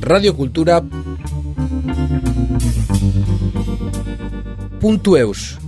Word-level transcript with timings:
Radio 0.00 0.34
Kultura 0.34 0.80
Puntu 4.80 5.16
eus 5.16 5.58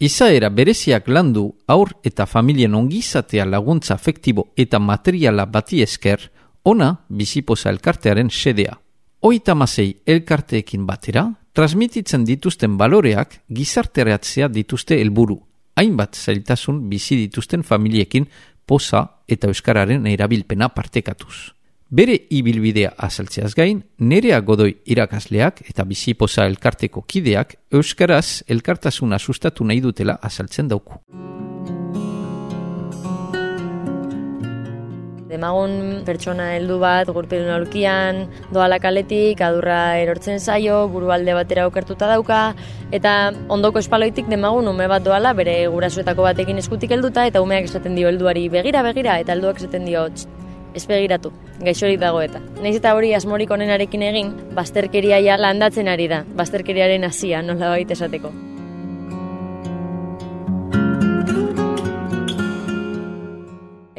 Izaera 0.00 0.48
bereziak 0.48 1.08
landu 1.08 1.44
aur 1.66 1.90
eta 2.02 2.26
familien 2.26 2.74
ongizatea 2.74 3.44
laguntza 3.44 3.94
afektibo 3.94 4.46
eta 4.56 4.78
materiala 4.78 5.44
bati 5.46 5.82
esker, 5.84 6.30
ona 6.62 6.94
bizipoza 7.08 7.68
elkartearen 7.68 8.30
sedea. 8.30 8.78
Oita 9.20 9.54
masei 9.54 9.90
elkarteekin 10.06 10.86
batera, 10.88 11.26
transmititzen 11.52 12.24
dituzten 12.24 12.78
baloreak 12.80 13.42
gizartereatzea 13.48 14.48
dituzte 14.48 14.96
helburu. 15.00 15.36
Hainbat 15.76 16.16
zailtasun 16.16 16.88
bizi 16.88 17.16
dituzten 17.16 17.62
familiekin 17.62 18.26
poza 18.70 19.06
eta 19.26 19.50
euskararen 19.50 20.06
erabilpena 20.06 20.70
partekatuz. 20.74 21.50
Bere 21.90 22.14
ibilbidea 22.30 22.92
azaltzeaz 23.02 23.50
gain, 23.58 23.80
nerea 23.98 24.38
godoi 24.46 24.70
irakasleak 24.94 25.64
eta 25.72 25.82
bizipoza 25.90 26.46
elkarteko 26.46 27.02
kideak 27.02 27.56
euskaraz 27.80 28.44
elkartasuna 28.46 29.18
sustatu 29.18 29.66
nahi 29.66 29.82
dutela 29.82 30.20
azaltzen 30.22 30.70
dauku. 30.70 31.02
Demagun 35.30 36.02
pertsona 36.02 36.48
heldu 36.56 36.80
bat 36.82 37.06
gurpilun 37.14 37.52
aurkian, 37.54 38.24
doala 38.50 38.80
kaletik, 38.82 39.38
adurra 39.46 39.94
erortzen 40.02 40.40
zaio, 40.42 40.88
burualde 40.90 41.36
batera 41.38 41.68
okertuta 41.70 42.08
dauka, 42.10 42.40
eta 42.90 43.14
ondoko 43.48 43.78
espaloitik 43.78 44.26
demagun 44.32 44.72
ume 44.72 44.90
bat 44.90 45.06
doala 45.06 45.30
bere 45.38 45.54
gurasoetako 45.70 46.26
batekin 46.26 46.58
eskutik 46.58 46.90
helduta 46.90 47.28
eta 47.30 47.44
umeak 47.46 47.70
esaten 47.70 47.94
dio 47.94 48.10
helduari 48.10 48.48
begira 48.50 48.82
begira 48.82 49.20
eta 49.22 49.36
helduak 49.36 49.62
esaten 49.62 49.86
dio 49.86 50.08
ez 50.74 50.86
begiratu, 50.86 51.30
gaixorik 51.62 52.02
dago 52.02 52.20
eta. 52.26 52.42
Naiz 52.62 52.76
eta 52.82 52.94
hori 52.98 53.14
asmorik 53.14 53.50
onenarekin 53.54 54.06
egin, 54.10 54.34
bazterkeria 54.58 55.22
ja 55.22 55.38
landatzen 55.38 55.90
ari 55.90 56.10
da, 56.10 56.24
bazterkeriaren 56.42 57.06
hasia 57.06 57.42
nola 57.46 57.76
baita 57.76 57.94
esateko. 57.94 58.49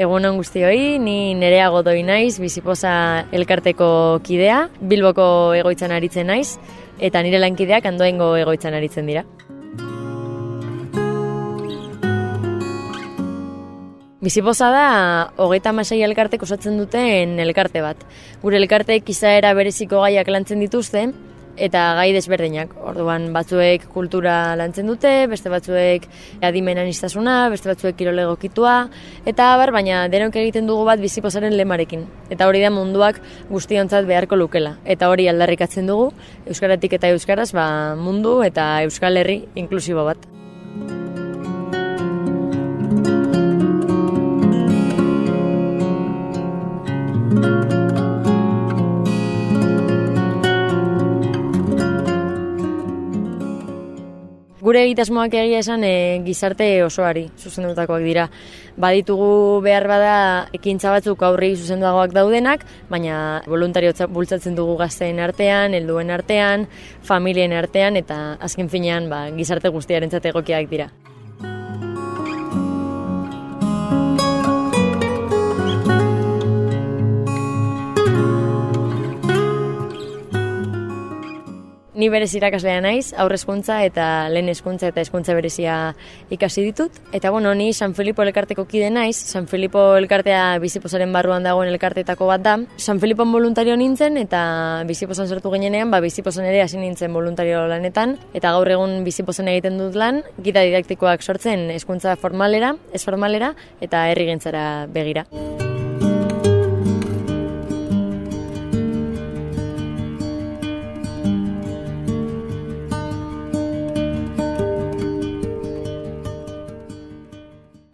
Egun 0.01 0.25
on 0.25 0.39
guztioi, 0.39 0.97
ni 0.97 1.35
nerea 1.37 1.67
godoi 1.69 1.99
naiz, 2.01 2.39
bizipoza 2.41 2.91
elkarteko 3.37 3.89
kidea, 4.25 4.63
Bilboko 4.81 5.25
egoitzan 5.59 5.93
aritzen 5.93 6.25
naiz, 6.31 6.55
eta 6.97 7.21
nire 7.21 7.37
lankideak 7.37 7.85
andoengo 7.85 8.31
egoitzan 8.39 8.73
aritzen 8.73 9.11
dira. 9.11 9.21
Bizipoza 14.25 14.71
da, 14.73 14.87
hogeita 15.41 15.73
masai 15.73 16.01
elkartek 16.07 16.47
osatzen 16.49 16.81
duten 16.81 17.37
elkarte 17.45 17.85
bat. 17.85 18.01
Gure 18.41 18.57
elkartek 18.57 19.13
izaera 19.13 19.53
bereziko 19.57 20.01
gaiak 20.01 20.33
lantzen 20.33 20.65
dituzten, 20.65 21.13
eta 21.57 21.83
gai 21.97 22.11
desberdinak. 22.15 22.73
Orduan 22.91 23.29
batzuek 23.35 23.87
kultura 23.93 24.55
lantzen 24.59 24.89
dute, 24.89 25.11
beste 25.31 25.51
batzuek 25.51 26.07
adimenan 26.41 26.89
iztasuna, 26.91 27.49
beste 27.53 27.71
batzuek 27.71 27.97
kirolego 27.99 28.35
kitua, 28.41 28.89
eta 29.25 29.51
bar, 29.61 29.73
baina 29.75 30.07
denok 30.11 30.35
egiten 30.43 30.67
dugu 30.69 30.85
bat 30.87 31.01
bizipozaren 31.03 31.55
lemarekin. 31.57 32.05
Eta 32.31 32.47
hori 32.47 32.63
da 32.63 32.71
munduak 32.73 33.21
guztiontzat 33.49 34.07
beharko 34.09 34.39
lukela. 34.39 34.77
Eta 34.85 35.09
hori 35.11 35.27
aldarrikatzen 35.31 35.87
dugu, 35.87 36.11
Euskaratik 36.47 36.93
eta 36.99 37.11
Euskaraz 37.15 37.51
ba, 37.55 37.95
mundu 37.95 38.41
eta 38.43 38.83
Euskal 38.85 39.17
Herri 39.17 39.43
inklusibo 39.55 40.05
bat. 40.07 40.31
Gure 54.71 54.85
egitasmoak 54.87 55.33
egia 55.35 55.57
esan 55.59 55.81
e, 55.83 56.21
gizarte 56.23 56.63
osoari 56.85 57.25
zuzendutakoak 57.35 58.05
dira. 58.07 58.29
Baditugu 58.79 59.59
behar 59.65 59.83
bada 59.91 60.13
ekintza 60.55 60.93
batzuk 60.95 61.25
aurri 61.27 61.51
zuzenduagoak 61.57 62.15
daudenak, 62.15 62.63
baina 62.87 63.43
voluntario 63.51 63.91
bultzatzen 64.15 64.55
dugu 64.55 64.79
gazteen 64.79 65.19
artean, 65.19 65.75
helduen 65.75 66.15
artean, 66.15 66.69
familien 67.03 67.51
artean 67.51 67.99
eta 67.99 68.23
azken 68.39 68.71
finean 68.71 69.11
ba, 69.11 69.25
gizarte 69.35 69.75
guztiaren 69.75 70.21
egokiak 70.23 70.71
dira. 70.71 70.93
Ni 82.01 82.07
berez 82.09 82.31
irakaslea 82.33 82.79
naiz, 82.81 83.11
aurrezkuntza 83.13 83.75
eta 83.85 84.05
lehen 84.33 84.47
hezkuntza 84.49 84.87
eta 84.89 85.03
hezkuntza 85.03 85.35
berezia 85.37 85.75
ikasi 86.33 86.63
ditut. 86.65 86.97
Eta 87.13 87.29
bueno, 87.29 87.53
ni 87.53 87.75
San 87.77 87.93
Filipo 87.93 88.25
elkarteko 88.25 88.65
kide 88.65 88.89
naiz, 88.89 89.19
San 89.19 89.45
Filipo 89.45 89.83
elkartea 89.99 90.57
biziposaren 90.63 91.13
barruan 91.13 91.45
dagoen 91.45 91.69
elkartetako 91.69 92.25
bat 92.31 92.41
da. 92.41 92.57
San 92.81 92.97
Filipo 92.99 93.21
voluntario 93.29 93.77
nintzen 93.77 94.17
eta 94.17 94.41
biziposan 94.89 95.29
sortu 95.29 95.53
ginenean, 95.53 95.93
ba, 95.93 96.01
biziposan 96.01 96.49
ere 96.49 96.63
hasi 96.65 96.81
nintzen 96.81 97.13
voluntario 97.13 97.67
lanetan. 97.69 98.17
Eta 98.33 98.57
gaur 98.57 98.73
egun 98.79 99.03
biziposan 99.05 99.53
egiten 99.53 99.77
dut 99.77 99.93
lan, 99.93 100.23
gita 100.41 100.65
didaktikoak 100.65 101.21
sortzen 101.21 101.69
hezkuntza 101.69 102.17
formalera, 102.17 102.79
ez 102.97 103.05
formalera 103.05 103.53
eta 103.79 104.07
herrigentzara 104.09 104.87
begira. 104.89 105.27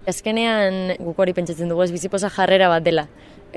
Azkenean 0.08 0.94
guk 1.04 1.18
hori 1.20 1.34
pentsatzen 1.36 1.68
dugu 1.68 1.84
ez 1.84 1.92
bizipoza 1.92 2.30
jarrera 2.32 2.70
bat 2.72 2.84
dela. 2.86 3.10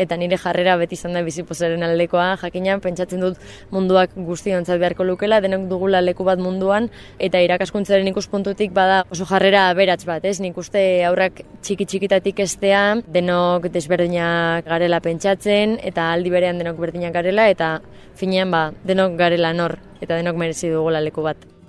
Eta 0.03 0.17
nire 0.19 0.35
jarrera 0.39 0.75
beti 0.81 0.97
izan 0.97 1.15
da 1.15 1.21
bizipozaren 1.23 1.83
aldekoa, 1.87 2.33
jakina 2.41 2.77
pentsatzen 2.83 3.23
dut 3.23 3.39
munduak 3.71 4.17
guztiontzat 4.17 4.81
beharko 4.83 5.07
lukela, 5.07 5.39
denok 5.45 5.69
dugula 5.71 6.01
leku 6.03 6.27
bat 6.27 6.43
munduan, 6.43 6.89
eta 7.23 7.43
irakaskuntzaren 7.45 8.11
ikuspuntutik 8.11 8.75
bada 8.75 9.05
oso 9.15 9.29
jarrera 9.31 9.69
beratz 9.79 10.03
bat, 10.09 10.27
ez? 10.27 10.41
Nik 10.43 10.59
uste 10.59 10.83
aurrak 11.07 11.45
txiki 11.63 11.87
txikitatik 11.87 12.43
estea, 12.47 12.83
denok 13.07 13.71
desberdinak 13.71 14.67
garela 14.67 15.03
pentsatzen, 15.07 15.79
eta 15.93 16.11
aldi 16.17 16.35
berean 16.35 16.59
denok 16.59 16.83
berdinak 16.83 17.15
garela, 17.15 17.47
eta 17.51 17.77
finean 18.19 18.51
ba, 18.51 18.67
denok 18.87 19.19
garela 19.23 19.55
nor, 19.55 19.79
eta 20.01 20.17
denok 20.19 20.47
merezi 20.47 20.75
dugula 20.75 21.03
leku 21.03 21.27
bat. 21.31 21.60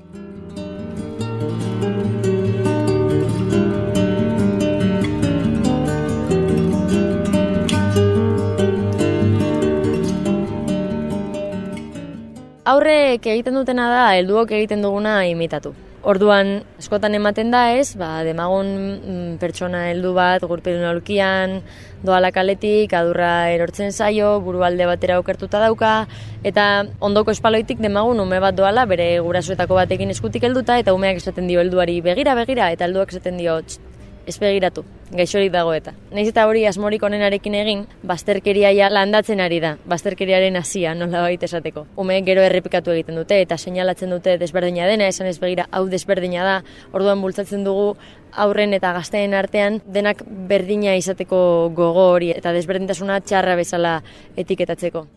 Aurrek 12.62 13.26
egiten 13.26 13.56
dutena 13.58 13.88
da, 13.90 14.02
helduok 14.14 14.52
egiten 14.54 14.84
duguna 14.86 15.24
imitatu. 15.26 15.72
Orduan, 16.06 16.60
eskotan 16.82 17.18
ematen 17.18 17.50
da 17.54 17.62
ez, 17.74 17.96
ba, 17.98 18.22
demagun 18.26 18.70
mm, 18.70 19.32
pertsona 19.42 19.88
heldu 19.90 20.14
bat, 20.14 20.46
gurpilun 20.46 20.86
aurkian, 20.92 21.60
doala 22.06 22.30
kaletik, 22.34 22.94
adurra 22.94 23.50
erortzen 23.54 23.90
zaio, 23.90 24.36
burualde 24.46 24.86
batera 24.90 25.18
okertuta 25.22 25.62
dauka, 25.62 26.06
eta 26.46 26.68
ondoko 27.02 27.34
espaloitik 27.34 27.82
demagun 27.82 28.22
ume 28.22 28.42
bat 28.42 28.58
doala, 28.58 28.86
bere 28.90 29.16
gurasoetako 29.26 29.82
batekin 29.82 30.14
eskutik 30.14 30.46
helduta, 30.46 30.78
eta 30.78 30.94
umeak 30.94 31.22
esaten 31.22 31.50
dio 31.50 31.66
helduari 31.66 31.98
begira, 32.06 32.38
begira, 32.38 32.70
eta 32.78 32.86
helduak 32.86 33.14
esaten 33.14 33.42
dio, 33.42 33.58
ez 33.58 33.82
begiratu, 34.26 34.84
gaixorik 35.12 35.52
dago 35.52 35.74
eta. 35.74 35.94
Naiz 36.12 36.28
eta 36.30 36.46
hori 36.48 36.66
asmorik 36.70 37.04
onenarekin 37.04 37.56
egin, 37.56 37.86
bazterkeria 38.04 38.72
ja 38.76 38.90
landatzen 38.90 39.42
ari 39.42 39.60
da, 39.60 39.76
bazterkeriaren 39.86 40.56
hasia 40.56 40.94
nola 40.96 41.22
baita 41.26 41.46
esateko. 41.50 41.86
Umeek 41.98 42.26
gero 42.26 42.42
errepikatu 42.42 42.92
egiten 42.92 43.16
dute 43.16 43.42
eta 43.42 43.58
seinalatzen 43.58 44.10
dute 44.10 44.38
desberdina 44.38 44.88
dena, 44.88 45.08
esan 45.08 45.28
ez 45.28 45.40
begira 45.40 45.68
hau 45.72 45.88
desberdina 45.90 46.44
da, 46.44 46.58
orduan 46.94 47.22
bultzatzen 47.22 47.64
dugu 47.64 47.96
aurren 48.32 48.74
eta 48.74 48.94
gazteen 48.94 49.34
artean 49.34 49.82
denak 49.86 50.24
berdina 50.28 50.96
izateko 50.96 51.72
gogo 51.76 52.12
hori 52.14 52.32
eta 52.36 52.54
desberdintasuna 52.56 53.20
txarra 53.26 53.58
bezala 53.60 54.00
etiketatzeko. 54.38 55.08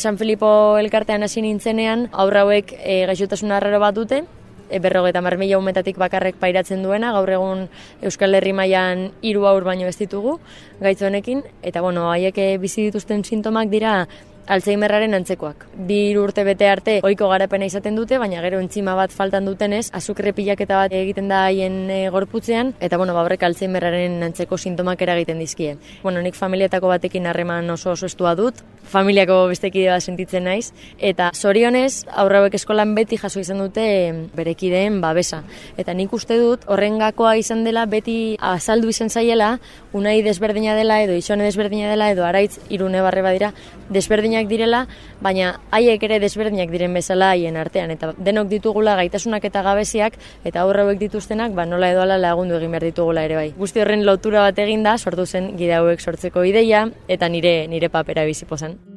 San 0.00 0.16
Filipo 0.16 0.78
elkartean 0.80 1.22
hasi 1.26 1.42
nintzenean, 1.44 2.06
aurra 2.16 2.46
hauek 2.46 2.72
e, 2.78 3.02
gaixotasun 3.10 3.52
arraro 3.52 3.82
bat 3.82 3.92
dute, 3.92 4.22
e, 4.70 4.78
berrogeta 4.80 5.20
marmila 5.20 5.58
umetatik 5.60 5.98
bakarrek 6.00 6.38
pairatzen 6.40 6.80
duena, 6.86 7.10
gaur 7.12 7.28
egun 7.36 7.66
Euskal 8.08 8.38
Herri 8.38 8.54
mailan 8.56 9.10
hiru 9.20 9.44
aur 9.50 9.66
baino 9.68 9.90
ez 9.90 9.98
ditugu 9.98 10.38
gaitz 10.80 11.02
honekin, 11.04 11.42
eta 11.60 11.82
bueno, 11.84 12.06
haiek 12.14 12.40
bizi 12.62 12.86
dituzten 12.88 13.26
sintomak 13.28 13.68
dira 13.68 14.06
Alzheimerraren 14.50 15.14
antzekoak. 15.14 15.62
Bi 15.86 16.16
urte 16.18 16.42
bete 16.42 16.66
arte 16.66 16.96
ohiko 17.06 17.28
garapena 17.30 17.68
izaten 17.68 17.94
dute, 17.94 18.18
baina 18.18 18.40
gero 18.42 18.58
entzima 18.58 18.96
bat 18.98 19.12
faltan 19.14 19.46
dutenez, 19.46 19.84
azukre 19.94 20.32
pilaketa 20.34 20.80
bat 20.80 20.94
egiten 20.96 21.28
da 21.30 21.44
haien 21.46 21.84
e, 21.86 22.00
gorputzean, 22.10 22.72
eta 22.82 22.98
bueno, 22.98 23.14
ba, 23.14 23.22
horrek 23.22 23.44
Alzheimerraren 23.46 24.18
antzeko 24.26 24.58
sintomak 24.58 25.04
eragiten 25.06 25.38
dizkie. 25.38 25.76
Bueno, 26.02 26.18
nik 26.24 26.34
familietako 26.34 26.90
batekin 26.90 27.28
harreman 27.30 27.70
oso 27.70 27.92
oso 27.94 28.10
estua 28.10 28.34
dut, 28.34 28.58
familiako 28.90 29.44
bestekide 29.52 29.92
bat 29.92 30.02
sentitzen 30.02 30.48
naiz, 30.50 30.72
eta 30.98 31.30
zorionez, 31.30 32.06
aurrauek 32.10 32.58
eskolan 32.58 32.96
beti 32.98 33.20
jaso 33.22 33.38
izan 33.38 33.62
dute 33.62 33.86
berekideen 34.34 34.98
babesa. 35.04 35.44
Eta 35.78 35.94
nik 35.94 36.10
uste 36.16 36.40
dut, 36.42 36.66
horrengakoa 36.66 37.36
izan 37.38 37.62
dela 37.62 37.86
beti 37.86 38.34
azaldu 38.42 38.90
izan 38.90 39.14
zaiela, 39.14 39.52
unai 39.94 40.18
desberdina 40.26 40.74
dela 40.74 40.98
edo 41.04 41.14
isone 41.14 41.46
desberdina 41.46 41.86
dela 41.90 42.10
edo 42.10 42.26
araitz 42.26 42.58
irune 42.68 42.98
barre 43.06 43.22
badira 43.22 43.54
desberdina 43.90 44.39
direla, 44.48 44.86
baina 45.20 45.54
haiek 45.70 46.02
ere 46.02 46.20
desberdinak 46.22 46.70
diren 46.70 46.94
bezala 46.94 47.30
haien 47.34 47.56
artean 47.56 47.90
eta 47.90 48.12
denok 48.18 48.48
ditugula 48.48 48.96
gaitasunak 48.96 49.44
eta 49.44 49.62
gabeziak 49.66 50.18
eta 50.44 50.62
aurre 50.62 50.86
hauek 50.86 50.98
dituztenak 50.98 51.52
ba 51.54 51.66
nola 51.66 51.90
edo 51.92 52.02
ala 52.02 52.18
lagundu 52.18 52.56
egin 52.56 52.70
behar 52.70 52.88
ditugula 52.90 53.24
ere 53.24 53.36
bai. 53.36 53.48
Guzti 53.58 53.80
horren 53.80 54.06
lotura 54.06 54.46
bat 54.48 54.58
eginda 54.58 54.96
sortu 54.98 55.26
zen 55.26 55.56
gida 55.56 55.80
hauek 55.80 56.00
sortzeko 56.00 56.44
ideia 56.44 56.88
eta 57.08 57.28
nire 57.28 57.66
nire 57.68 57.88
papera 57.88 58.24
bizipozan. 58.24 58.89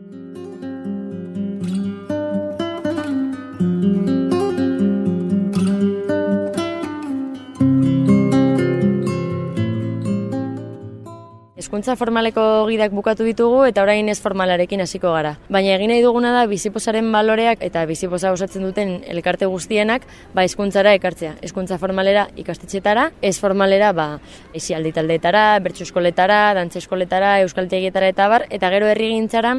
Hezkuntza 11.73 11.95
formaleko 11.97 12.41
gidak 12.69 12.91
bukatu 12.93 13.25
ditugu 13.25 13.63
eta 13.65 13.81
orain 13.81 14.05
ez 14.11 14.19
formalarekin 14.21 14.83
hasiko 14.83 15.09
gara. 15.15 15.31
Baina 15.49 15.71
egin 15.73 15.89
nahi 15.89 16.03
duguna 16.05 16.29
da 16.35 16.43
biziposaren 16.45 17.07
baloreak 17.15 17.63
eta 17.65 17.81
biziposa 17.89 18.29
osatzen 18.35 18.61
duten 18.61 18.91
elkarte 19.09 19.49
guztienak 19.49 20.05
ba 20.37 20.43
hezkuntzara 20.45 20.93
ekartzea. 20.99 21.31
Hezkuntza 21.41 21.79
formalera 21.81 22.27
ikastetxetara, 22.37 23.07
ez 23.25 23.39
formalera 23.41 23.89
ba 23.97 24.07
esialdi 24.53 24.93
taldeetara, 24.93 25.47
bertso 25.65 25.81
eskoletara, 25.89 26.43
dantza 26.53 26.77
eskoletara, 26.77 27.39
euskaltegietara 27.47 28.13
eta 28.13 28.29
bar 28.29 28.45
eta 28.53 28.69
gero 28.69 28.93
herrigintzara 28.93 29.55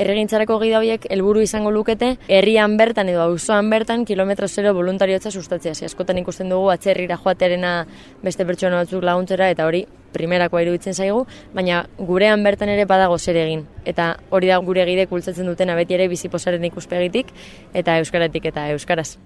erregintzarako 0.00 0.56
gida 0.62 0.78
horiek 0.80 1.04
helburu 1.12 1.42
izango 1.44 1.70
lukete 1.74 2.14
herrian 2.28 2.76
bertan 2.80 3.10
edo 3.12 3.20
auzoan 3.26 3.68
bertan 3.70 4.06
kilometro 4.08 4.48
zero 4.48 4.72
voluntariotza 4.74 5.30
sustatzea. 5.30 5.74
Ze 5.74 5.84
askotan 5.86 6.18
ikusten 6.18 6.48
dugu 6.48 6.70
atzerrira 6.72 7.18
joaterena 7.20 7.86
beste 8.22 8.46
pertsona 8.48 8.80
batzuk 8.80 9.04
laguntzera 9.04 9.50
eta 9.52 9.66
hori 9.68 9.84
primerakoa 10.10 10.62
iruditzen 10.64 10.94
zaigu, 10.94 11.26
baina 11.54 11.84
gurean 11.98 12.42
bertan 12.42 12.72
ere 12.72 12.86
badago 12.88 13.18
zer 13.18 13.36
egin. 13.44 13.66
Eta 13.84 14.16
hori 14.30 14.48
da 14.50 14.58
gure 14.64 14.86
gide 14.88 15.06
kultzatzen 15.06 15.46
dutena 15.46 15.76
beti 15.78 15.94
ere 15.94 16.08
biziposaren 16.08 16.64
ikuspegitik 16.72 17.34
eta 17.74 17.98
euskaratik 18.00 18.50
eta 18.50 18.70
euskaraz. 18.72 19.18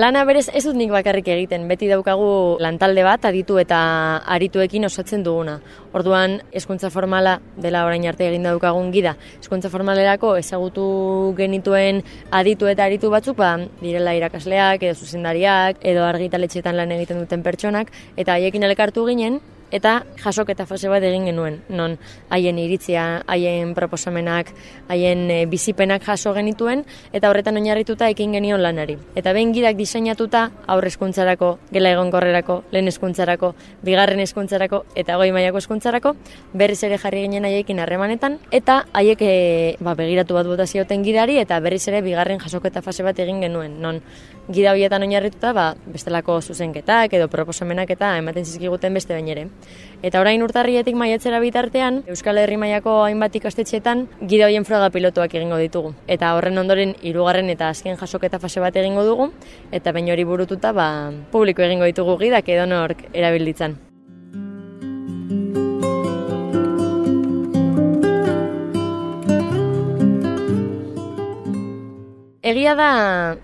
Lana 0.00 0.22
berez 0.24 0.46
ez 0.56 0.62
dut 0.64 0.78
nik 0.80 0.88
bakarrik 0.94 1.26
egiten, 1.28 1.66
beti 1.68 1.88
daukagu 1.90 2.56
lantalde 2.64 3.02
bat 3.04 3.26
aditu 3.28 3.58
eta 3.60 3.80
arituekin 4.32 4.86
osatzen 4.88 5.20
duguna. 5.26 5.58
Orduan, 5.92 6.38
eskuntza 6.56 6.88
formala 6.94 7.34
dela 7.60 7.82
orain 7.84 8.06
arte 8.08 8.24
egin 8.30 8.48
daukagun 8.48 8.88
gida. 8.94 9.12
Eskuntza 9.42 9.68
formalerako 9.68 10.32
ezagutu 10.40 10.86
genituen 11.36 12.00
aditu 12.40 12.70
eta 12.72 12.88
aritu 12.88 13.12
batzuk, 13.12 13.36
ba, 13.42 13.52
direla 13.82 14.16
irakasleak, 14.16 14.88
edo 14.88 14.96
zuzendariak, 14.96 15.84
edo 15.92 16.08
argitaletxetan 16.08 16.80
lan 16.80 16.96
egiten 16.96 17.20
duten 17.20 17.44
pertsonak, 17.44 17.92
eta 18.16 18.38
haiekin 18.38 18.64
elkartu 18.70 19.04
ginen, 19.10 19.42
eta 19.70 20.04
jasoketa 20.22 20.66
fase 20.66 20.88
bat 20.90 21.02
egin 21.06 21.26
genuen, 21.30 21.60
non 21.68 21.96
haien 22.30 22.58
iritzia, 22.58 23.22
haien 23.30 23.74
proposamenak, 23.74 24.52
haien 24.88 25.26
e, 25.30 25.38
bizipenak 25.50 26.04
jaso 26.06 26.32
genituen, 26.34 26.84
eta 27.12 27.30
horretan 27.30 27.58
oinarrituta 27.60 28.08
ekin 28.10 28.34
genion 28.36 28.62
lanari. 28.62 28.98
Eta 29.18 29.32
behin 29.36 29.54
gidak 29.54 29.78
diseinatuta, 29.78 30.48
aurre 30.66 30.90
eskuntzarako, 30.92 31.52
gela 31.70 31.92
egon 31.94 32.10
korrerako, 32.10 32.60
lehen 32.74 32.90
eskuntzarako, 32.90 33.54
bigarren 33.86 34.20
eskuntzarako, 34.26 34.84
eta 34.94 35.16
goi 35.20 35.30
mailako 35.32 35.62
eskuntzarako, 35.62 36.14
berriz 36.52 36.82
ere 36.86 36.98
jarri 36.98 37.24
ginen 37.26 37.46
haiekin 37.48 37.80
harremanetan, 37.80 38.38
eta 38.50 38.84
haiek 38.92 39.22
e, 39.22 39.34
ba, 39.80 39.94
begiratu 39.98 40.36
bat 40.38 40.50
bota 40.50 40.66
zioten 40.66 41.06
gidari, 41.06 41.38
eta 41.38 41.60
berriz 41.60 41.86
ere 41.88 42.02
bigarren 42.06 42.40
jasoketa 42.42 42.82
fase 42.82 43.06
bat 43.06 43.18
egin 43.18 43.40
genuen, 43.44 43.80
non 43.80 44.02
gida 44.50 44.72
horietan 44.74 45.04
oinarrituta, 45.06 45.52
ba, 45.54 45.66
bestelako 45.86 46.40
zuzenketak 46.42 47.14
edo 47.14 47.28
proposamenak 47.30 47.92
eta 47.94 48.16
ematen 48.18 48.46
zizkiguten 48.46 48.94
beste 48.98 49.14
bain 49.14 49.28
ere. 49.30 49.46
Eta 50.02 50.20
orain 50.22 50.40
urtarrietik 50.42 50.96
maiatzera 50.96 51.40
bitartean, 51.42 52.00
Euskal 52.08 52.40
Herri 52.40 52.56
mailako 52.56 53.02
hainbat 53.04 53.36
ikastetxeetan 53.36 54.06
gida 54.30 54.48
hoien 54.48 54.64
froga 54.64 54.88
pilotuak 54.94 55.34
egingo 55.34 55.58
ditugu. 55.60 55.92
Eta 56.08 56.32
horren 56.38 56.56
ondoren 56.62 56.96
hirugarren 57.02 57.52
eta 57.52 57.68
azken 57.68 58.00
jasoketa 58.00 58.40
fase 58.40 58.64
bat 58.64 58.80
egingo 58.80 59.04
dugu, 59.04 59.28
eta 59.72 59.92
bain 59.92 60.08
hori 60.08 60.24
burututa, 60.24 60.72
ba, 60.72 60.88
publiko 61.32 61.62
egingo 61.68 61.88
ditugu 61.90 62.16
gidak 62.24 62.48
edo 62.48 62.66
nork 62.70 63.08
erabilditzan. 63.12 63.89
Egia 72.50 72.72
da 72.74 72.86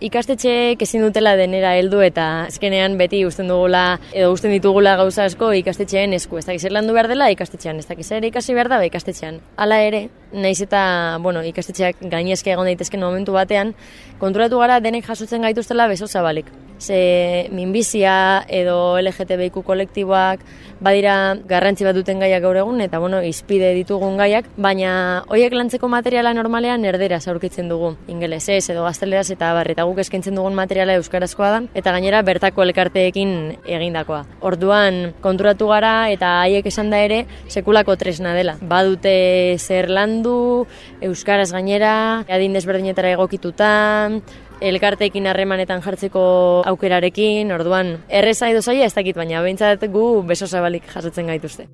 ikastetxeek 0.02 0.80
ezin 0.82 1.04
dutela 1.04 1.36
denera 1.38 1.76
heldu 1.78 2.00
eta 2.02 2.24
azkenean 2.48 2.96
beti 2.98 3.20
uzten 3.28 3.46
dugula 3.52 4.00
edo 4.08 4.32
uzten 4.34 4.50
ditugula 4.50 4.96
gauza 4.98 5.28
asko 5.28 5.52
ikastetxeen 5.60 6.16
esku. 6.16 6.40
Ez 6.40 6.46
dakiz 6.48 6.64
erlandu 6.66 6.96
behar 6.96 7.06
dela 7.12 7.30
ikastetxean, 7.30 7.78
ez 7.78 7.86
dakiz 7.86 8.08
ere 8.18 8.32
ikasi 8.32 8.58
behar 8.58 8.72
da 8.72 8.80
ba, 8.82 8.90
ikastetxean. 8.90 9.38
Hala 9.62 9.78
ere, 9.86 10.08
naiz 10.34 10.58
eta 10.64 10.82
bueno, 11.22 11.46
ikastetxeak 11.46 12.02
gainezke 12.10 12.56
egon 12.56 12.66
daitezken 12.66 13.06
momentu 13.06 13.36
batean, 13.36 13.76
konturatu 14.18 14.58
gara 14.64 14.82
denek 14.82 15.06
jasotzen 15.06 15.46
gaituztela 15.46 15.86
beso 15.92 16.10
zabalik 16.10 16.50
ze 16.78 17.48
minbizia 17.52 18.44
edo 18.48 18.98
LGTBIQ 19.00 19.62
kolektiboak 19.64 20.40
badira 20.80 21.36
garrantzi 21.48 21.86
bat 21.86 21.96
duten 21.96 22.20
gaiak 22.20 22.42
gaur 22.44 22.56
egun 22.60 22.80
eta 22.84 22.98
bueno, 23.00 23.22
izpide 23.24 23.72
ditugun 23.76 24.18
gaiak, 24.20 24.48
baina 24.56 25.24
hoiek 25.32 25.54
lantzeko 25.56 25.88
materiala 25.88 26.34
normalean 26.36 26.84
erdera 26.84 27.18
aurkitzen 27.26 27.68
dugu. 27.68 27.94
Ingelesez 28.12 28.68
edo 28.70 28.84
gazteleraz 28.84 29.30
eta 29.32 29.52
bar 29.56 29.70
eta 29.72 29.86
guk 29.88 29.98
eskaintzen 30.02 30.36
dugun 30.36 30.54
materiala 30.54 30.98
euskarazkoa 31.00 31.50
da 31.54 31.62
eta 31.74 31.94
gainera 31.96 32.20
bertako 32.22 32.62
elkarteekin 32.66 33.32
egindakoa. 33.64 34.24
Orduan 34.40 35.14
konturatu 35.24 35.70
gara 35.72 36.10
eta 36.12 36.40
haiek 36.42 36.66
esan 36.68 36.90
da 36.92 37.00
ere 37.04 37.24
sekulako 37.48 37.96
tresna 37.96 38.34
dela. 38.36 38.56
Badute 38.60 39.56
zer 39.58 39.88
landu 39.90 40.66
euskaraz 41.00 41.50
gainera, 41.52 42.24
adin 42.28 42.56
desberdinetara 42.56 43.14
egokitutan, 43.16 44.20
elkarteekin 44.60 45.26
harremanetan 45.26 45.82
jartzeko 45.84 46.22
aukerarekin, 46.66 47.52
orduan 47.52 47.96
erreza 48.08 48.50
edo 48.50 48.62
zaila 48.62 48.86
ez 48.86 48.94
dakit, 48.94 49.16
baina 49.16 49.42
behintzat 49.42 49.84
gu 49.92 50.06
beso 50.26 50.46
zabalik 50.46 50.88
jasotzen 50.94 51.26
gaituzte. 51.26 51.68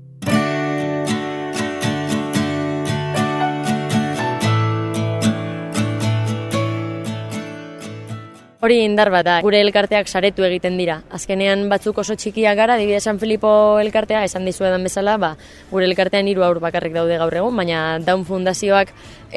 Hori 8.63 8.77
indar 8.87 9.09
bat 9.11 9.25
da, 9.27 9.33
gure 9.43 9.59
elkarteak 9.59 10.07
saretu 10.07 10.45
egiten 10.47 10.77
dira. 10.79 11.01
Azkenean 11.11 11.65
batzuk 11.67 11.97
oso 11.99 12.15
txikiak 12.15 12.55
gara, 12.55 12.77
dibide 12.79 13.01
San 13.03 13.19
Filipo 13.19 13.51
elkartea, 13.83 14.21
esan 14.23 14.45
dizu 14.47 14.69
edan 14.69 14.87
bezala, 14.87 15.17
ba, 15.19 15.33
gure 15.73 15.89
elkartean 15.89 16.29
hiru 16.31 16.45
aur 16.47 16.61
bakarrik 16.63 16.95
daude 16.95 17.17
gaur 17.19 17.35
egun, 17.41 17.57
baina 17.59 17.99
daun 18.07 18.23
fundazioak 18.29 18.93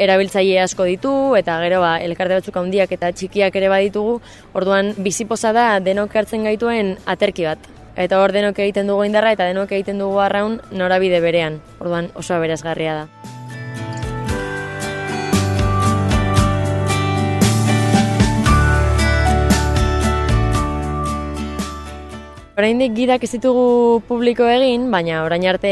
erabiltzaile 0.06 0.60
asko 0.62 0.86
ditu, 0.86 1.14
eta 1.40 1.56
gero 1.64 1.80
ba, 1.82 1.96
elkarte 2.06 2.38
batzuk 2.38 2.60
handiak 2.62 2.94
eta 2.94 3.10
txikiak 3.18 3.58
ere 3.58 3.72
baditugu, 3.74 4.20
orduan 4.54 4.94
bizipoza 5.00 5.56
da 5.58 5.72
denok 5.82 6.14
hartzen 6.22 6.46
gaituen 6.46 6.94
aterki 7.10 7.50
bat. 7.50 7.72
Eta 7.98 8.20
hor 8.22 8.36
denok 8.36 8.62
egiten 8.62 8.94
dugu 8.94 9.08
indarra 9.10 9.34
eta 9.34 9.50
denok 9.50 9.74
egiten 9.74 10.06
dugu 10.06 10.22
arraun 10.22 10.60
norabide 10.70 11.24
berean, 11.26 11.64
orduan 11.80 12.12
oso 12.14 12.38
aberazgarria 12.38 13.02
da. 13.02 13.35
Oraindik 22.56 22.94
gidak 22.96 23.24
ez 23.28 23.34
ditugu 23.34 24.00
publiko 24.08 24.46
egin, 24.48 24.86
baina 24.88 25.26
orain 25.26 25.44
arte 25.52 25.72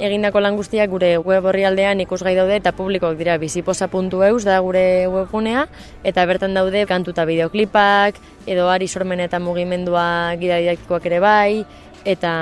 egindako 0.00 0.40
lan 0.40 0.54
guztiak 0.56 0.88
gure 0.88 1.10
web 1.20 1.44
orrialdean 1.50 2.00
ikusgai 2.06 2.32
daude 2.38 2.56
eta 2.56 2.72
publikoak 2.72 3.18
dira 3.18 3.34
biziposa.eus 3.36 4.40
da 4.48 4.56
gure 4.64 5.04
webgunea 5.12 5.66
eta 6.00 6.24
bertan 6.24 6.56
daude 6.56 6.86
kantu 6.88 7.12
eta 7.12 7.28
bideoklipak 7.28 8.16
edo 8.48 8.70
ari 8.72 8.88
sormen 8.88 9.20
eta 9.20 9.44
mugimendua 9.44 10.32
gida 10.40 10.56
didaktikoak 10.64 11.12
ere 11.12 11.20
bai 11.20 11.66
eta 12.08 12.32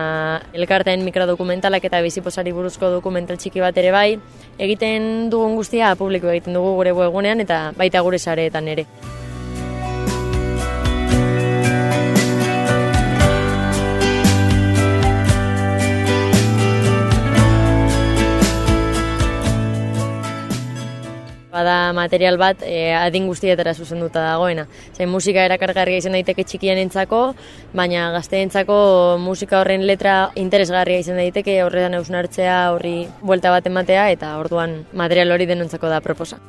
elkarteen 0.54 1.02
mikrodokumentalak 1.02 1.90
eta 1.90 1.98
biziposari 2.06 2.54
buruzko 2.54 2.94
dokumental 2.94 3.42
txiki 3.42 3.58
bat 3.58 3.74
ere 3.74 3.90
bai 3.90 4.10
egiten 4.54 5.26
dugun 5.34 5.58
guztia 5.58 5.96
publiko 5.98 6.30
egiten 6.30 6.54
dugu 6.54 6.76
gure 6.78 6.94
webgunean 6.94 7.42
eta 7.42 7.72
baita 7.74 8.06
gure 8.06 8.22
sareetan 8.22 8.70
ere. 8.70 8.86
Material 22.00 22.38
bat 22.40 22.64
e, 22.66 22.92
adin 22.96 23.28
guztietara 23.30 23.74
zuzenduta 23.74 24.24
dagoena. 24.24 24.66
Zain 24.96 25.12
musika 25.12 25.44
erakargarria 25.48 26.02
izan 26.02 26.16
daiteke 26.18 26.44
txikien 26.48 26.80
entzako, 26.82 27.22
baina 27.76 28.10
gazteentzako 28.16 28.80
musika 29.22 29.60
horren 29.60 29.86
letra 29.86 30.16
interesgarria 30.40 31.04
izan 31.04 31.20
daiteke 31.20 31.60
horretan 31.64 31.98
eusnartzea 32.00 32.60
horri 32.74 32.96
buelta 33.22 33.52
bat 33.54 33.66
ematea 33.70 34.10
eta 34.16 34.36
orduan 34.42 34.80
material 34.92 35.36
hori 35.36 35.50
denontzako 35.50 35.92
da 35.92 36.00
proposa. 36.04 36.40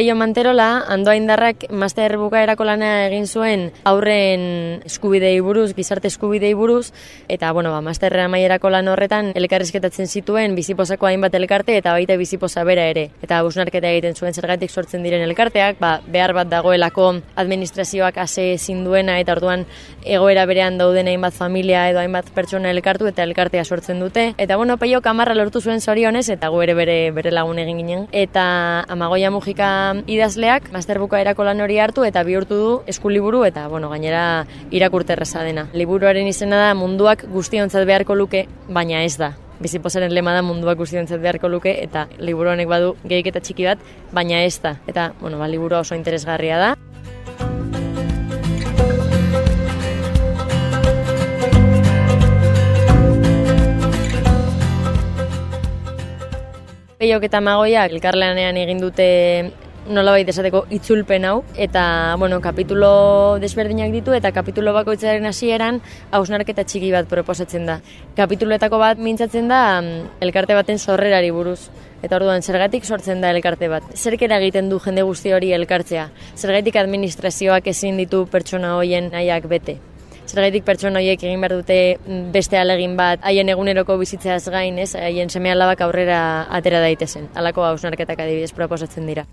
Peio 0.00 0.14
Manterola, 0.16 0.86
andoa 0.88 1.12
indarrak 1.12 1.66
master 1.76 2.14
bukaerako 2.16 2.64
lana 2.64 2.86
egin 3.10 3.26
zuen 3.28 3.66
aurren 3.84 4.80
eskubidei 4.88 5.34
buruz, 5.44 5.74
gizarte 5.76 6.08
eskubidei 6.08 6.54
buruz, 6.56 6.86
eta, 7.28 7.50
bueno, 7.52 7.68
ba, 7.74 7.82
masterra 7.84 8.24
maierako 8.32 8.70
lan 8.72 8.88
horretan 8.88 9.28
elkarrizketatzen 9.36 10.08
zituen 10.08 10.54
biziposako 10.56 11.04
hainbat 11.04 11.36
elkarte 11.36 11.76
eta 11.76 11.92
baita 11.92 12.16
biziposa 12.16 12.64
bera 12.64 12.86
ere. 12.88 13.10
Eta 13.20 13.42
busnarketa 13.44 13.90
egiten 13.92 14.16
zuen 14.16 14.32
zergatik 14.32 14.72
sortzen 14.72 15.04
diren 15.04 15.20
elkarteak, 15.26 15.76
ba, 15.84 15.90
behar 16.08 16.32
bat 16.32 16.48
dagoelako 16.48 17.10
administrazioak 17.44 18.22
ase 18.24 18.54
ezin 18.54 18.80
duena 18.88 19.18
eta 19.20 19.36
orduan 19.36 19.66
egoera 20.00 20.46
berean 20.48 20.80
dauden 20.80 21.12
hainbat 21.12 21.36
familia 21.36 21.84
edo 21.90 22.00
hainbat 22.00 22.32
pertsona 22.32 22.72
elkartu 22.72 23.12
eta 23.12 23.28
elkartea 23.28 23.66
sortzen 23.68 24.00
dute. 24.00 24.30
Eta, 24.38 24.56
bueno, 24.56 24.80
Peio 24.80 25.04
kamarra 25.04 25.36
lortu 25.36 25.60
zuen 25.60 25.84
zorionez 25.84 26.30
eta 26.32 26.48
gu 26.48 26.64
ere 26.64 26.80
bere, 26.80 26.98
bere 27.12 27.36
lagun 27.36 27.60
egin 27.60 27.84
ginen. 27.84 28.08
Eta 28.16 28.48
amagoia 28.88 29.28
mugika 29.28 29.89
idazleak 30.06 30.70
masterbuka 30.74 31.20
erako 31.20 31.44
lan 31.46 31.60
hori 31.60 31.78
hartu 31.82 32.04
eta 32.06 32.22
bihurtu 32.26 32.56
du 32.58 32.70
eskuliburu 32.90 33.44
eta 33.48 33.66
bueno, 33.68 33.90
gainera 33.92 34.46
irakurterreza 34.70 35.44
dena. 35.46 35.68
Liburuaren 35.76 36.26
izena 36.30 36.58
da 36.66 36.74
munduak 36.74 37.26
guztiontzat 37.30 37.86
beharko 37.86 38.16
luke, 38.18 38.46
baina 38.68 39.04
ez 39.04 39.16
da. 39.20 39.34
Biziposaren 39.60 40.14
lema 40.16 40.32
da 40.32 40.42
munduak 40.42 40.78
guztiontzat 40.80 41.20
beharko 41.20 41.48
luke 41.52 41.74
eta 41.82 42.06
liburu 42.18 42.54
honek 42.54 42.68
badu 42.68 42.94
gehik 43.04 43.32
eta 43.34 43.44
txiki 43.44 43.68
bat, 43.68 43.82
baina 44.12 44.44
ez 44.46 44.56
da. 44.62 44.78
Eta, 44.88 45.12
bueno, 45.20 45.38
ba, 45.38 45.48
liburua 45.48 45.82
oso 45.84 45.98
interesgarria 45.98 46.56
da. 46.58 46.70
Peiok 57.00 57.22
eta 57.30 57.38
magoiak 57.40 57.94
elkarlanean 57.96 58.58
egin 58.60 58.80
dute 58.82 59.04
nolabait 59.88 60.28
esateko 60.28 60.64
itzulpen 60.70 61.24
hau 61.24 61.40
eta 61.56 62.14
bueno, 62.18 62.40
kapitulo 62.40 63.38
desberdinak 63.40 63.92
ditu 63.94 64.12
eta 64.16 64.32
kapitulo 64.32 64.72
bakoitzaren 64.76 65.26
hasieran 65.26 65.80
hausnarketa 66.10 66.64
txiki 66.64 66.90
bat 66.92 67.08
proposatzen 67.08 67.66
da. 67.66 67.80
Kapituloetako 68.16 68.78
bat 68.78 68.98
mintzatzen 68.98 69.48
da 69.48 69.80
mm, 69.80 70.20
elkarte 70.26 70.56
baten 70.58 70.78
sorrerari 70.78 71.30
buruz. 71.30 71.70
Eta 72.02 72.16
orduan, 72.16 72.40
zergatik 72.40 72.84
sortzen 72.84 73.20
da 73.20 73.30
elkarte 73.34 73.68
bat? 73.68 73.84
Zerkera 73.94 74.38
egiten 74.40 74.70
du 74.70 74.78
jende 74.80 75.04
guzti 75.04 75.34
hori 75.36 75.52
elkartzea? 75.52 76.08
Zergatik 76.36 76.76
administrazioak 76.80 77.66
ezin 77.72 78.00
ditu 78.00 78.24
pertsona 78.30 78.74
hoien 78.78 79.10
nahiak 79.12 79.48
bete? 79.48 79.76
Zergaitik 80.30 80.62
pertsona 80.62 81.00
horiek 81.00 81.24
egin 81.26 81.42
behar 81.42 81.56
dute 81.58 81.76
mm, 81.98 82.30
beste 82.34 82.58
alegin 82.60 82.96
bat 82.96 83.24
haien 83.26 83.48
eguneroko 83.50 83.98
bizitzeaz 83.98 84.44
gain, 84.54 84.78
ez? 84.78 84.92
Haien 84.94 85.32
seme 85.32 85.50
alabak 85.50 85.82
aurrera 85.82 86.20
atera 86.60 86.82
daitezen. 86.84 87.28
Halako 87.34 87.66
hausnarketak 87.66 88.22
adibidez 88.22 88.52
proposatzen 88.54 89.10
dira. 89.10 89.26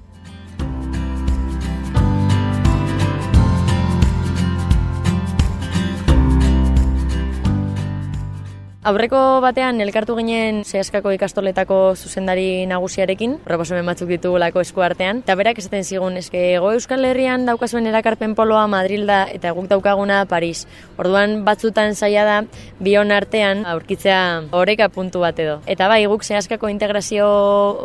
Aurreko 8.88 9.42
batean 9.44 9.82
elkartu 9.84 10.14
ginen 10.16 10.62
zehaskako 10.64 11.12
ikastoletako 11.12 11.78
zuzendari 12.00 12.64
nagusiarekin, 12.70 13.34
proposamen 13.44 13.90
batzuk 13.90 14.08
ditugulako 14.14 14.62
esku 14.64 14.86
artean, 14.86 15.20
eta 15.26 15.36
berak 15.36 15.60
esaten 15.60 15.84
zigun, 15.84 16.16
eske 16.22 16.40
ego 16.54 16.70
Euskal 16.72 17.04
Herrian 17.04 17.44
daukazuen 17.50 17.90
erakarpen 17.92 18.32
poloa 18.38 18.62
Madrilda 18.72 19.18
eta 19.34 19.52
guk 19.58 19.68
daukaguna 19.68 20.22
Paris. 20.32 20.62
Orduan 20.96 21.42
batzutan 21.44 22.00
zaila 22.00 22.24
da, 22.30 22.38
bion 22.80 23.12
artean 23.12 23.66
aurkitzea 23.68 24.22
oreka 24.56 24.88
puntu 24.88 25.26
bat 25.26 25.44
edo. 25.44 25.60
Eta 25.68 25.92
bai, 25.92 26.06
guk 26.08 26.24
zehaskako 26.24 26.72
integrazio 26.72 27.28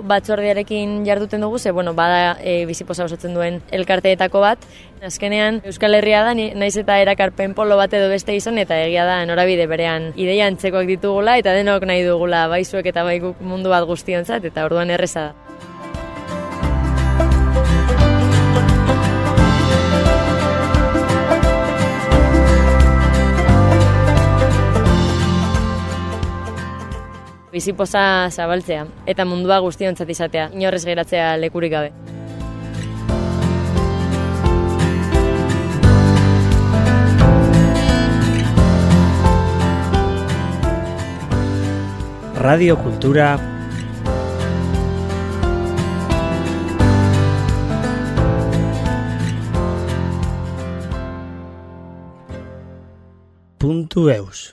batzordiarekin 0.07 1.01
jarduten 1.09 1.43
dugu, 1.43 1.59
ze, 1.59 1.75
bueno, 1.75 1.97
bada 1.99 2.37
e, 2.39 2.63
biziposa 2.71 3.11
osatzen 3.11 3.35
duen 3.35 3.59
elkarteetako 3.75 4.47
bat, 4.47 4.71
Azkenean 5.03 5.59
Euskal 5.67 5.97
Herria 5.99 6.21
da, 6.23 6.31
naiz 6.33 6.77
eta 6.79 7.01
erakarpen 7.03 7.57
polo 7.59 7.75
bat 7.75 7.91
edo 7.99 8.07
beste 8.13 8.37
izan, 8.39 8.61
eta 8.63 8.77
egia 8.85 9.03
da 9.03 9.17
norabide 9.27 9.67
berean 9.67 10.13
ideia 10.15 10.47
antzekoak 10.47 10.92
ditugula, 10.93 11.39
eta 11.41 11.55
denok 11.57 11.87
nahi 11.89 12.05
dugula 12.07 12.47
baizuek 12.53 12.87
eta 12.93 13.05
baiguk 13.07 13.41
mundu 13.41 13.73
bat 13.73 13.87
guztionzat, 13.89 14.45
eta 14.53 14.67
orduan 14.69 14.93
erreza 14.95 15.31
da. 15.31 15.53
Bizipoza 27.53 28.31
zabaltzea, 28.33 28.87
eta 29.05 29.27
mundua 29.29 29.59
guztionzat 29.61 30.09
izatea, 30.09 30.49
inorrez 30.57 30.87
geratzea 30.89 31.35
lekurik 31.37 31.75
gabe. 31.75 31.93
Radio 42.43 42.77
Cultura 42.77 43.39
puntu 53.59 54.11
eus. 54.11 54.51